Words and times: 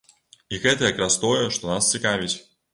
І 0.53 0.59
гэта 0.63 0.81
як 0.87 1.03
раз 1.03 1.19
тое, 1.27 1.45
што 1.61 1.71
нас 1.75 1.93
цікавіць. 1.95 2.35